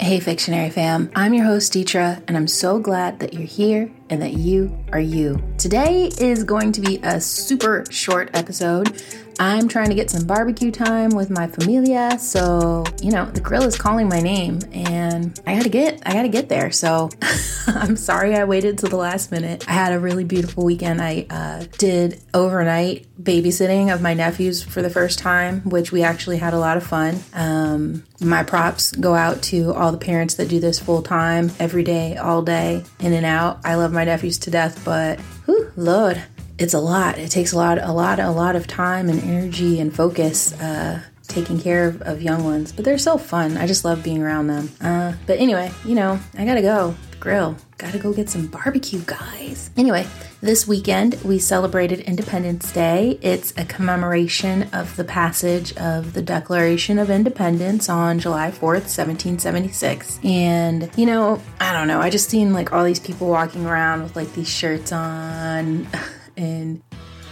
[0.00, 1.10] Hey, Fictionary fam.
[1.14, 5.00] I'm your host, Deetra, and I'm so glad that you're here and that you are
[5.00, 5.42] you.
[5.56, 9.02] Today is going to be a super short episode.
[9.40, 13.62] I'm trying to get some barbecue time with my familia, so you know the grill
[13.62, 16.70] is calling my name, and I gotta get I gotta get there.
[16.70, 17.08] So
[17.66, 19.66] I'm sorry I waited till the last minute.
[19.66, 21.00] I had a really beautiful weekend.
[21.00, 26.36] I uh, did overnight babysitting of my nephews for the first time, which we actually
[26.36, 27.18] had a lot of fun.
[27.32, 31.82] Um, my props go out to all the parents that do this full time, every
[31.82, 33.60] day, all day, in and out.
[33.64, 36.22] I love my nephews to death, but whew, Lord,
[36.58, 37.18] it's a lot.
[37.18, 41.00] It takes a lot, a lot, a lot of time and energy and focus uh,
[41.26, 42.72] taking care of, of, young ones.
[42.72, 43.56] But they're so fun.
[43.56, 44.70] I just love being around them.
[44.80, 47.56] Uh, but anyway, you know, I gotta go grill.
[47.78, 49.70] Gotta go get some barbecue, guys.
[49.76, 50.06] Anyway,
[50.40, 53.18] this weekend we celebrated Independence Day.
[53.22, 60.18] It's a commemoration of the passage of the Declaration of Independence on July 4th, 1776.
[60.24, 64.02] And, you know, I don't know, I just seen like all these people walking around
[64.02, 65.86] with like these shirts on.
[66.36, 66.82] and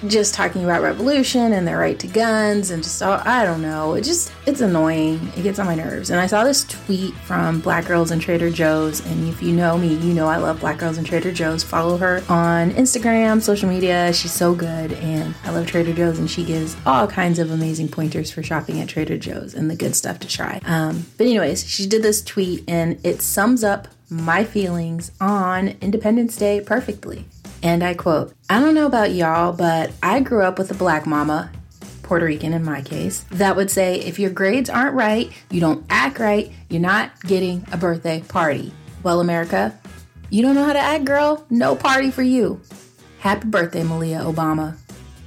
[0.07, 3.95] just talking about revolution and their right to guns and just all, I don't know.
[3.95, 5.33] It just it's annoying.
[5.37, 6.11] It gets on my nerves.
[6.11, 9.77] And I saw this tweet from Black Girls and Trader Joe's and if you know
[9.77, 11.63] me, you know I love Black Girls and Trader Joe's.
[11.63, 14.13] Follow her on Instagram, social media.
[14.13, 17.89] She's so good and I love Trader Joe's and she gives all kinds of amazing
[17.89, 20.61] pointers for shopping at Trader Joe's and the good stuff to try.
[20.65, 26.37] Um, but anyways, she did this tweet and it sums up my feelings on Independence
[26.37, 27.27] Day perfectly.
[27.63, 31.07] And I quote, I don't know about y'all, but I grew up with a black
[31.07, 31.51] mama,
[32.03, 35.85] Puerto Rican in my case, that would say if your grades aren't right, you don't
[35.91, 38.73] act right, you're not getting a birthday party.
[39.03, 39.79] Well, America,
[40.31, 41.45] you don't know how to act, girl?
[41.51, 42.61] No party for you.
[43.19, 44.77] Happy birthday, Malia Obama.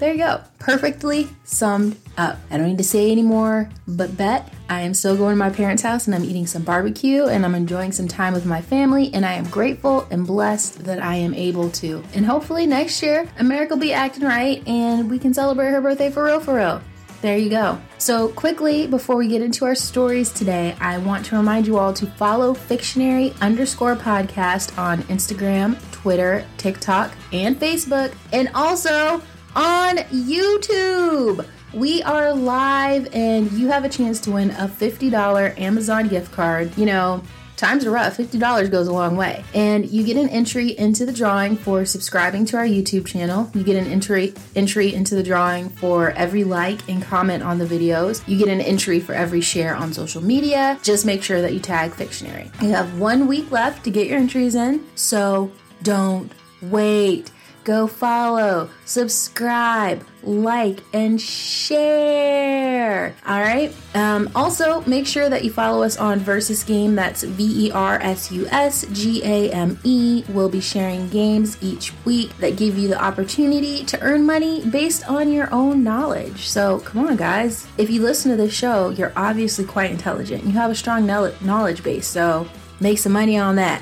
[0.01, 0.41] There you go.
[0.57, 2.39] Perfectly summed up.
[2.49, 5.83] I don't need to say anymore, but bet I am still going to my parents'
[5.83, 9.23] house and I'm eating some barbecue and I'm enjoying some time with my family and
[9.23, 12.03] I am grateful and blessed that I am able to.
[12.15, 16.09] And hopefully next year, America will be acting right and we can celebrate her birthday
[16.09, 16.81] for real, for real.
[17.21, 17.79] There you go.
[17.99, 21.93] So, quickly, before we get into our stories today, I want to remind you all
[21.93, 29.21] to follow Fictionary underscore podcast on Instagram, Twitter, TikTok, and Facebook, and also
[29.55, 31.45] on YouTube.
[31.73, 36.77] We are live, and you have a chance to win a $50 Amazon gift card.
[36.77, 37.23] You know,
[37.55, 38.17] times are rough.
[38.17, 39.43] $50 goes a long way.
[39.53, 43.49] And you get an entry into the drawing for subscribing to our YouTube channel.
[43.53, 47.65] You get an entry entry into the drawing for every like and comment on the
[47.65, 48.27] videos.
[48.27, 50.79] You get an entry for every share on social media.
[50.81, 52.51] Just make sure that you tag Fictionary.
[52.61, 55.51] You have one week left to get your entries in, so
[55.83, 56.31] don't
[56.61, 57.31] wait.
[57.63, 63.15] Go follow, subscribe, like, and share.
[63.27, 63.71] All right.
[63.93, 66.95] Um, also, make sure that you follow us on Versus Game.
[66.95, 70.23] That's V E R S U S G A M E.
[70.29, 75.07] We'll be sharing games each week that give you the opportunity to earn money based
[75.07, 76.47] on your own knowledge.
[76.47, 77.67] So, come on, guys.
[77.77, 80.45] If you listen to this show, you're obviously quite intelligent.
[80.45, 82.07] You have a strong knowledge base.
[82.07, 82.47] So,
[82.81, 83.81] make some money on that.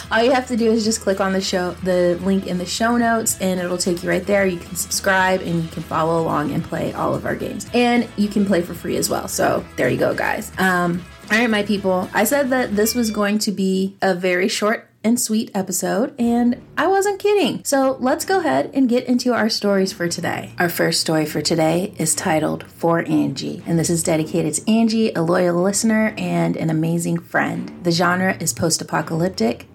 [0.10, 2.66] All you have to do is just click on the show, the link in the
[2.66, 4.46] show notes, and it'll take you right there.
[4.46, 8.08] You can subscribe and you can follow along and play all of our games, and
[8.16, 9.28] you can play for free as well.
[9.28, 10.50] So there you go, guys.
[10.58, 12.08] Um, all right, my people.
[12.12, 16.60] I said that this was going to be a very short and sweet episode, and
[16.76, 17.64] I wasn't kidding.
[17.64, 20.52] So let's go ahead and get into our stories for today.
[20.58, 25.12] Our first story for today is titled For Angie, and this is dedicated to Angie,
[25.14, 27.72] a loyal listener and an amazing friend.
[27.82, 29.66] The genre is post apocalyptic,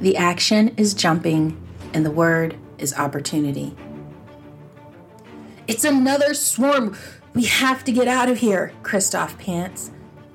[0.00, 1.60] the action is jumping,
[1.94, 3.74] and the word is opportunity.
[5.66, 6.94] It's another swarm.
[7.32, 9.90] We have to get out of here, Kristoff pants.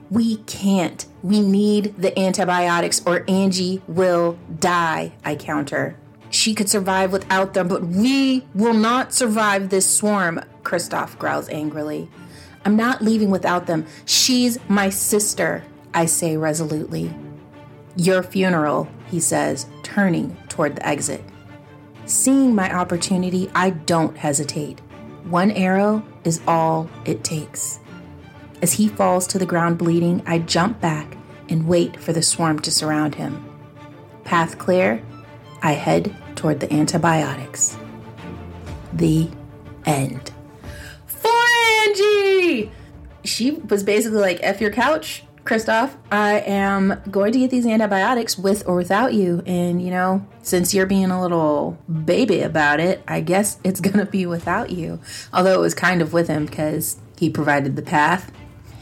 [0.09, 1.05] We can't.
[1.21, 5.97] We need the antibiotics or Angie will die, I counter.
[6.29, 12.09] She could survive without them, but we will not survive this swarm, Kristoff growls angrily.
[12.63, 13.85] I'm not leaving without them.
[14.05, 17.13] She's my sister, I say resolutely.
[17.95, 21.23] Your funeral, he says, turning toward the exit.
[22.05, 24.79] Seeing my opportunity, I don't hesitate.
[25.25, 27.79] One arrow is all it takes.
[28.61, 31.17] As he falls to the ground bleeding, I jump back
[31.49, 33.45] and wait for the swarm to surround him.
[34.23, 35.03] Path clear,
[35.61, 37.77] I head toward the antibiotics.
[38.93, 39.29] The
[39.85, 40.31] end.
[41.05, 41.31] For
[41.83, 42.71] Angie!
[43.23, 45.95] She was basically like, F your couch, Kristoff.
[46.11, 49.41] I am going to get these antibiotics with or without you.
[49.45, 53.97] And, you know, since you're being a little baby about it, I guess it's going
[53.97, 54.99] to be without you.
[55.33, 58.31] Although it was kind of with him because he provided the path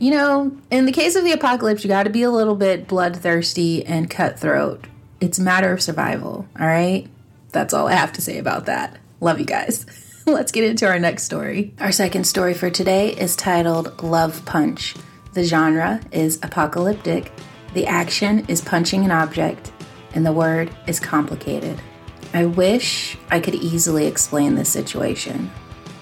[0.00, 2.86] You know, in the case of the apocalypse, you got to be a little bit
[2.86, 4.86] bloodthirsty and cutthroat.
[5.20, 7.08] It's a matter of survival, all right?
[7.50, 8.96] That's all I have to say about that.
[9.20, 9.86] Love you guys.
[10.26, 11.74] Let's get into our next story.
[11.80, 14.94] Our second story for today is titled Love Punch.
[15.32, 17.32] The genre is apocalyptic,
[17.74, 19.72] the action is punching an object,
[20.14, 21.80] and the word is complicated.
[22.32, 25.50] I wish I could easily explain this situation.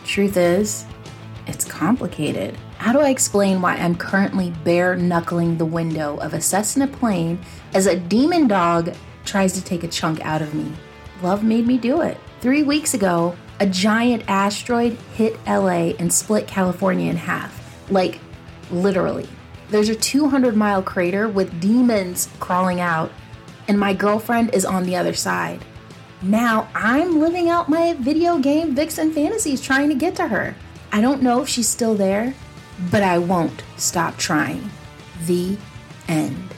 [0.04, 0.84] Truth is,
[1.46, 2.56] it's complicated.
[2.78, 7.38] How do I explain why I'm currently bare knuckling the window of a Cessna plane
[7.74, 8.94] as a demon dog
[9.24, 10.72] tries to take a chunk out of me?
[11.22, 12.18] Love made me do it.
[12.40, 17.90] Three weeks ago, a giant asteroid hit LA and split California in half.
[17.90, 18.20] Like,
[18.70, 19.28] literally.
[19.68, 23.10] There's a 200 mile crater with demons crawling out,
[23.66, 25.64] and my girlfriend is on the other side.
[26.22, 30.54] Now I'm living out my video game vixen fantasies trying to get to her.
[30.96, 32.32] I don't know if she's still there,
[32.90, 34.70] but I won't stop trying.
[35.26, 35.58] The
[36.08, 36.54] end.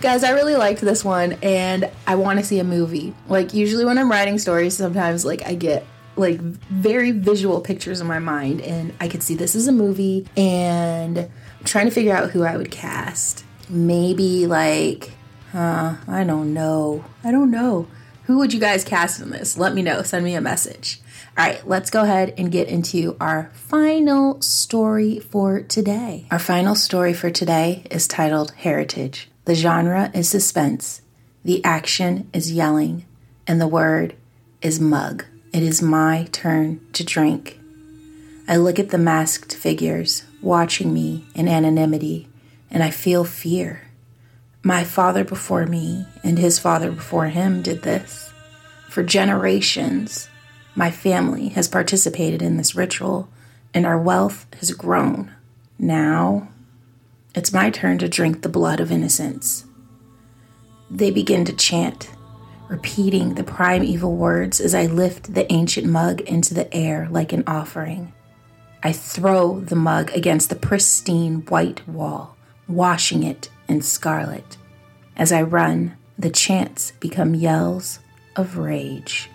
[0.00, 3.12] Guys, I really liked this one and I want to see a movie.
[3.26, 8.06] Like usually when I'm writing stories, sometimes like I get like very visual pictures in
[8.06, 12.14] my mind and I could see this as a movie and I'm trying to figure
[12.14, 13.44] out who I would cast.
[13.68, 15.10] Maybe like
[15.50, 17.04] huh, I don't know.
[17.24, 17.88] I don't know.
[18.30, 19.58] Who would you guys cast in this?
[19.58, 20.04] Let me know.
[20.04, 21.00] Send me a message.
[21.36, 26.28] All right, let's go ahead and get into our final story for today.
[26.30, 29.28] Our final story for today is titled Heritage.
[29.46, 31.02] The genre is suspense,
[31.44, 33.04] the action is yelling,
[33.48, 34.14] and the word
[34.62, 35.24] is mug.
[35.52, 37.58] It is my turn to drink.
[38.46, 42.28] I look at the masked figures watching me in anonymity,
[42.70, 43.89] and I feel fear.
[44.62, 48.30] My father before me and his father before him did this.
[48.90, 50.28] For generations,
[50.74, 53.28] my family has participated in this ritual,
[53.72, 55.32] and our wealth has grown.
[55.78, 56.48] Now,
[57.34, 59.64] it's my turn to drink the blood of innocence.
[60.90, 62.10] They begin to chant,
[62.68, 67.44] repeating the primeval words as I lift the ancient mug into the air like an
[67.46, 68.12] offering.
[68.82, 72.36] I throw the mug against the pristine white wall,
[72.68, 74.56] washing it in scarlet.
[75.16, 78.00] As I run, the chants become yells
[78.36, 79.30] of rage.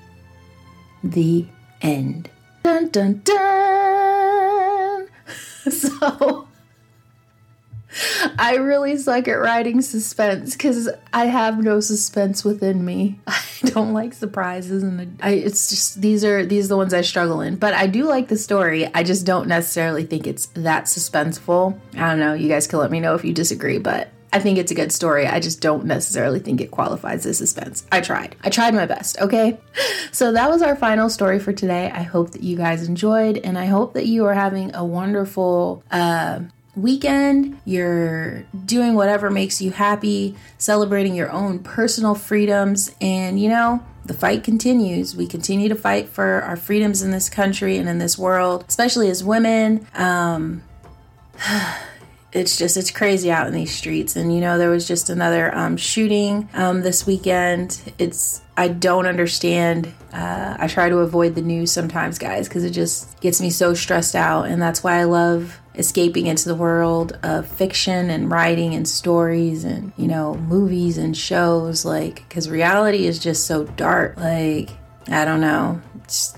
[1.03, 1.47] The
[1.81, 2.29] end.
[2.63, 5.07] Dun dun dun!
[5.67, 6.47] So.
[8.37, 13.19] I really suck at writing suspense because I have no suspense within me.
[13.27, 17.01] I don't like surprises, and I, it's just these are these are the ones I
[17.01, 17.55] struggle in.
[17.55, 18.85] But I do like the story.
[18.93, 21.79] I just don't necessarily think it's that suspenseful.
[21.95, 22.33] I don't know.
[22.33, 24.91] You guys can let me know if you disagree, but I think it's a good
[24.91, 25.25] story.
[25.25, 27.87] I just don't necessarily think it qualifies as suspense.
[27.89, 28.35] I tried.
[28.43, 29.57] I tried my best, okay?
[30.11, 31.89] So that was our final story for today.
[31.89, 35.85] I hope that you guys enjoyed and I hope that you are having a wonderful
[35.89, 36.41] uh,
[36.75, 37.61] weekend.
[37.63, 44.13] You're doing whatever makes you happy, celebrating your own personal freedoms, and you know, the
[44.13, 45.15] fight continues.
[45.15, 49.09] We continue to fight for our freedoms in this country and in this world, especially
[49.09, 49.87] as women.
[49.93, 50.61] Um,
[52.35, 54.15] it's just it's crazy out in these streets.
[54.15, 57.81] And you know there was just another um, shooting um, this weekend.
[57.97, 62.69] It's i don't understand uh, i try to avoid the news sometimes guys because it
[62.69, 64.47] just gets me so stressed out.
[64.47, 69.63] And that's why i love escaping into the world of fiction and writing and stories
[69.65, 74.17] and you know movies and shows like because reality is just so dark.
[74.17, 74.69] Like
[75.07, 75.81] i don't know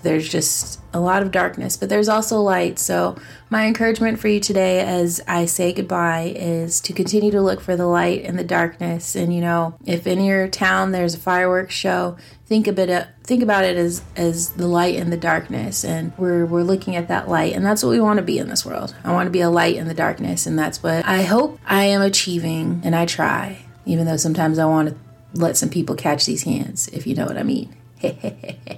[0.03, 2.79] there's just a lot of darkness, but there's also light.
[2.79, 3.17] So,
[3.49, 7.75] my encouragement for you today as I say goodbye is to continue to look for
[7.75, 9.15] the light in the darkness.
[9.15, 13.05] And you know, if in your town there's a fireworks show, think a bit of
[13.23, 17.09] think about it as as the light in the darkness and we're we're looking at
[17.09, 18.95] that light and that's what we want to be in this world.
[19.03, 21.83] I want to be a light in the darkness and that's what I hope I
[21.83, 24.95] am achieving and I try even though sometimes I want to
[25.33, 27.75] let some people catch these hands if you know what I mean.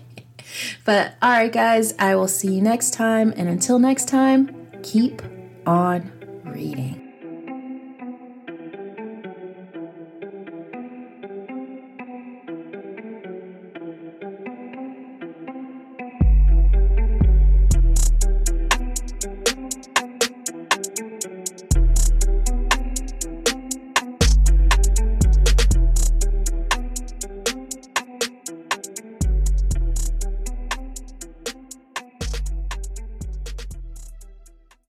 [0.90, 3.32] But all right, guys, I will see you next time.
[3.38, 5.22] And until next time, keep
[5.68, 6.12] on
[6.44, 6.99] reading.